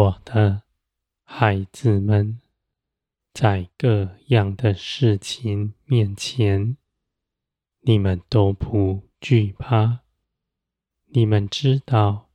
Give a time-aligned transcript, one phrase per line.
[0.00, 0.62] 我的
[1.24, 2.40] 孩子们，
[3.34, 6.76] 在各样的事情面前，
[7.80, 10.02] 你们都不惧怕。
[11.06, 12.30] 你们知道，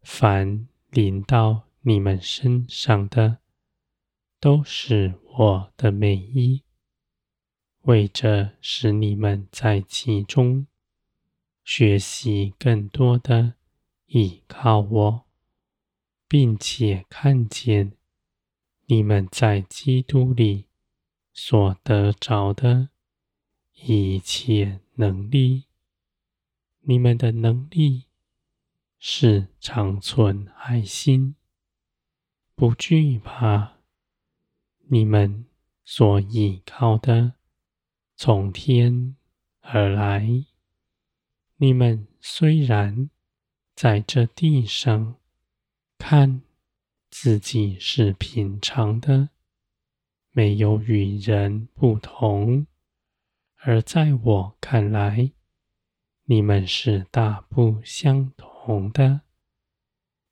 [0.00, 3.40] 凡临到你们身上的，
[4.40, 6.62] 都是我的美意，
[7.82, 10.66] 为着使你们在其中
[11.64, 13.56] 学习更多的
[14.06, 15.23] 倚靠我，
[16.34, 17.92] 并且看见
[18.86, 20.66] 你们在基督里
[21.32, 22.88] 所得着的
[23.74, 25.66] 一切能力。
[26.80, 28.06] 你们的能力
[28.98, 31.36] 是长存爱心，
[32.56, 33.74] 不惧怕。
[34.88, 35.46] 你们
[35.84, 37.34] 所倚靠的
[38.16, 39.14] 从天
[39.60, 40.44] 而来。
[41.58, 43.08] 你们虽然
[43.76, 45.14] 在这地上
[46.06, 46.42] 看
[47.10, 49.30] 自己是平常的，
[50.32, 52.66] 没有与人不同，
[53.56, 55.32] 而在我看来，
[56.24, 59.22] 你们是大不相同的。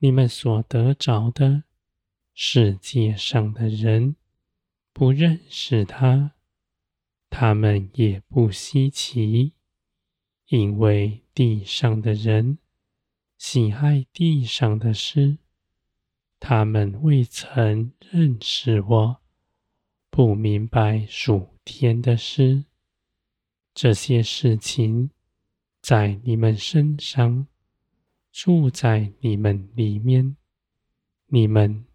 [0.00, 1.64] 你们所得着的
[2.34, 4.16] 世界上的人，
[4.92, 6.32] 不认识他，
[7.30, 9.54] 他们也不稀奇，
[10.48, 12.58] 因为地上的人
[13.38, 15.38] 喜爱地上的事，
[16.46, 19.16] 他们未曾认识我，
[20.10, 22.66] 不明白属天的事。
[23.72, 25.08] 这些事情
[25.80, 27.46] 在你们身上，
[28.30, 30.36] 住在你们里面，
[31.28, 31.86] 你们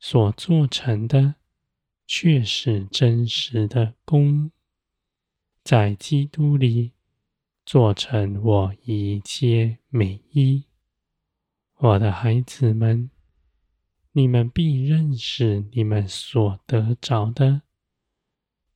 [0.00, 1.36] 所做成的。
[2.04, 4.50] 却是真实的工，
[5.62, 6.92] 在基督里
[7.64, 10.64] 做成我一切美意。
[11.76, 13.10] 我的孩子们，
[14.16, 17.62] 你们必认识你们所得着的，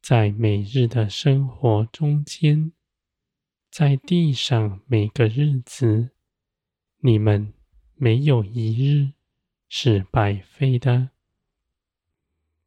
[0.02, 2.72] 在每日的生活中间，
[3.70, 6.10] 在地上每个日子，
[6.98, 7.54] 你们
[7.94, 9.12] 没有一日
[9.68, 11.10] 是白费的。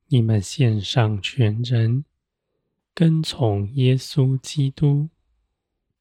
[0.08, 2.06] 你们献上全人，
[2.94, 5.10] 跟从耶稣基督，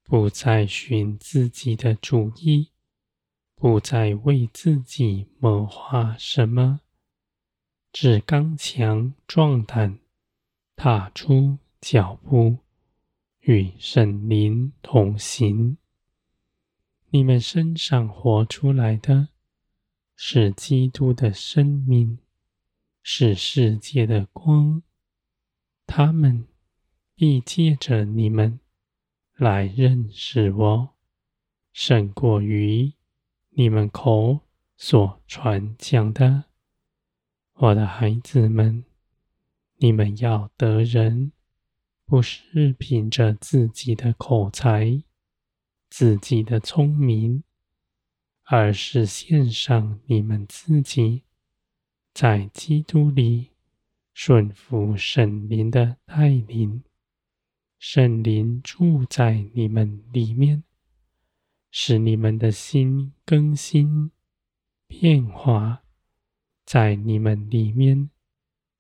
[0.05, 2.69] 不再寻自己的主意，
[3.61, 6.81] 不再为自己谋划什么，
[7.93, 9.99] 只刚强壮胆，
[10.75, 12.57] 踏出脚步，
[13.41, 15.77] 与圣灵同行。
[17.11, 19.29] 你们身上活出来的，
[20.17, 22.19] 是基督的生命。
[23.03, 24.83] 是世界的光，
[25.87, 26.47] 他们
[27.15, 28.59] 必借着你们
[29.37, 30.95] 来认识我，
[31.75, 32.95] 胜过于
[33.51, 34.41] 你们口
[34.77, 36.45] 所传讲的。
[37.55, 38.85] 我的孩子们，
[39.77, 41.33] 你们要得人，
[42.07, 45.03] 不是凭着自己的口才、
[45.91, 47.43] 自己的聪明，
[48.45, 51.25] 而是献上你们自己。
[52.15, 53.51] 在基督里
[54.15, 56.83] 顺服圣灵的带领，
[57.79, 60.65] 圣灵住在你们里面，
[61.71, 64.11] 使你们的心更新
[64.87, 65.83] 变化，
[66.65, 68.11] 在你们里面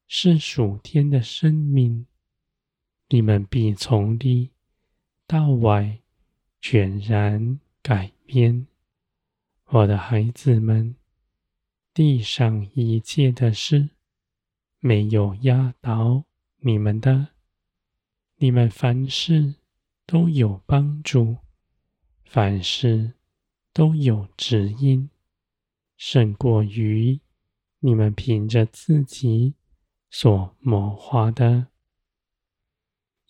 [0.06, 2.06] 是属天的生命，
[3.08, 4.50] 你们必从里
[5.26, 6.00] 到外
[6.60, 8.66] 全然改变，
[9.66, 10.96] 我的孩子们。
[11.92, 13.90] 地上一切的事，
[14.78, 16.24] 没有压倒
[16.58, 17.30] 你们的。
[18.36, 19.56] 你们凡事
[20.06, 21.38] 都有帮助，
[22.32, 23.14] 凡事
[23.72, 25.10] 都有指引，
[25.96, 27.18] 胜过于
[27.80, 29.54] 你们凭着自己
[30.10, 31.66] 所谋划的。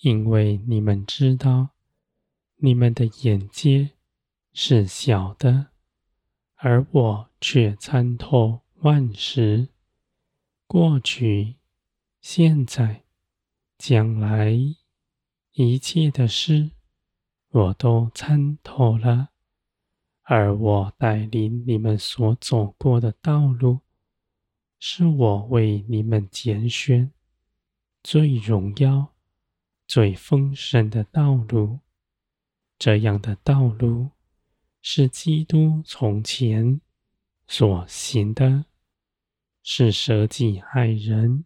[0.00, 1.70] 因为你们知道，
[2.56, 3.92] 你们的眼界
[4.52, 5.68] 是小的。
[6.56, 9.70] 而我却参透万事，
[10.66, 11.54] 过去、
[12.20, 13.04] 现在、
[13.78, 14.54] 将来
[15.52, 16.72] 一切的事，
[17.50, 19.28] 我都参透了。
[20.22, 23.80] 而我带领你们所走过的道路，
[24.78, 27.12] 是我为你们拣选
[28.02, 29.14] 最荣耀、
[29.86, 31.80] 最丰盛的道路。
[32.78, 34.10] 这样的道路。
[34.82, 36.80] 是基督从前
[37.46, 38.64] 所行的，
[39.62, 41.44] 是舍己爱人，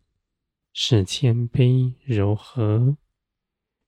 [0.72, 2.96] 是谦卑柔和，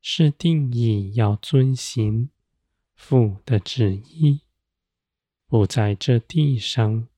[0.09, 2.31] 是定义要遵行
[2.95, 4.43] 父的旨意，
[5.49, 7.09] 不在这地上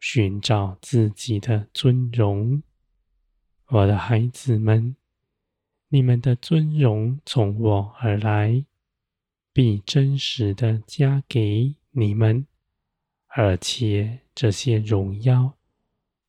[0.00, 2.64] 寻找自己的尊荣。
[3.68, 4.96] 我的孩子们，
[5.90, 8.64] 你们的尊荣从我而来，
[9.52, 12.44] 必真实的加给你们，
[13.28, 15.56] 而且这些荣耀，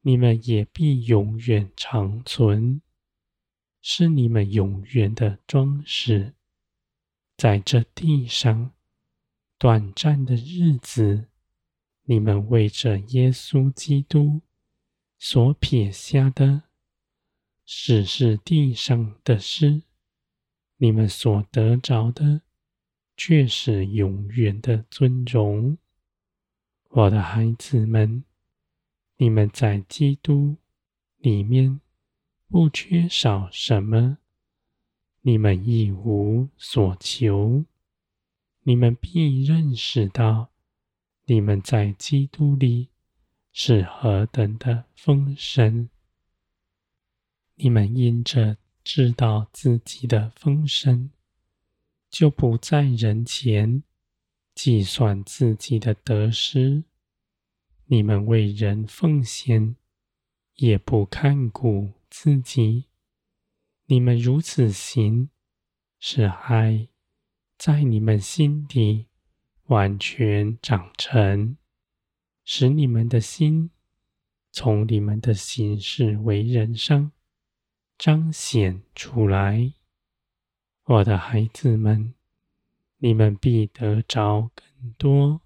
[0.01, 2.83] 你们也必永远长存，
[3.81, 6.33] 是你们永远的装饰。
[7.37, 8.71] 在这地上
[9.57, 11.27] 短暂的日子，
[12.03, 14.41] 你们为着耶稣基督
[15.17, 16.63] 所撇下的，
[17.65, 19.81] 只是地上的事；
[20.77, 22.41] 你们所得着的，
[23.17, 25.77] 却是永远的尊荣。
[26.89, 28.23] 我的孩子们，
[29.17, 30.57] 你们在基督
[31.17, 31.79] 里面
[32.51, 34.17] 不缺少什么。
[35.21, 37.63] 你们一无所求，
[38.63, 40.49] 你们必认识到，
[41.27, 42.89] 你们在基督里
[43.53, 45.87] 是何等的丰盛。
[47.55, 51.09] 你们因着知道自己的丰盛，
[52.09, 53.81] 就不在人前
[54.53, 56.83] 计算自己的得失。
[57.85, 59.77] 你们为人奉献，
[60.55, 62.89] 也不看顾自己。
[63.85, 65.29] 你们如此行，
[65.97, 66.89] 是爱
[67.57, 69.07] 在你们心底
[69.67, 71.57] 完全长成，
[72.43, 73.71] 使你们的心
[74.51, 77.13] 从你们的行事为人上
[77.97, 79.73] 彰显出来。
[80.83, 82.13] 我的孩子们，
[82.97, 85.41] 你们必得着更多，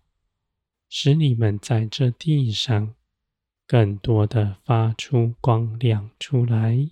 [0.89, 2.95] 使你们在这地上
[3.67, 6.91] 更多的发出光亮出来。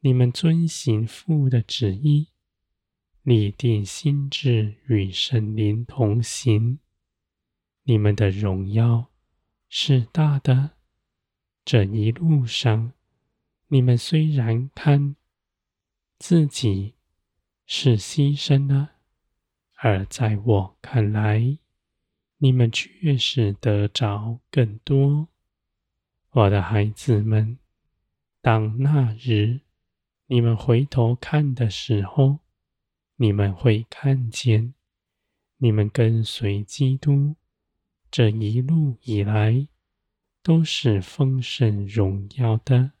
[0.00, 2.28] 你们遵行父的旨意，
[3.22, 6.80] 立定心志与圣灵同行。
[7.84, 9.10] 你们的荣耀
[9.68, 10.72] 是大的。
[11.64, 12.92] 这一路上，
[13.68, 15.14] 你们虽然看
[16.18, 16.94] 自己
[17.64, 18.94] 是牺牲了，
[19.76, 21.58] 而在我看来，
[22.38, 25.28] 你们却是得着更多。
[26.34, 27.58] 我的孩子们，
[28.40, 29.60] 当那日。
[30.28, 32.38] 你们回头看的时候，
[33.16, 34.72] 你们会看见，
[35.58, 37.36] 你们跟随基督
[38.10, 39.68] 这一路以来
[40.42, 42.92] 都是丰盛荣耀的。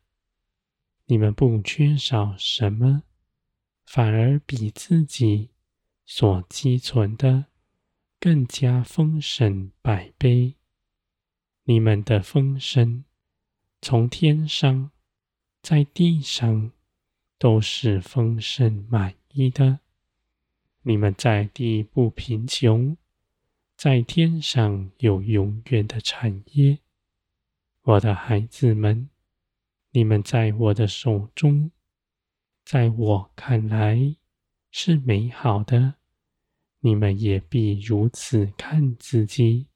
[1.06, 3.04] 你们不缺少什么，
[3.86, 5.52] 反而比自己
[6.04, 7.46] 所积存的
[8.20, 10.56] 更加丰盛百倍。
[11.64, 13.04] 你们的丰盛
[13.82, 14.90] 从天上，
[15.60, 16.72] 在地上。
[17.42, 19.80] 都是丰盛满意的。
[20.82, 22.96] 你们在地不贫穷，
[23.76, 26.78] 在天上有永远的产业。
[27.82, 29.08] 我的孩子们，
[29.90, 31.72] 你们在我的手中，
[32.64, 34.14] 在我看来
[34.70, 35.94] 是美好的。
[36.78, 39.66] 你们也必如此看自己。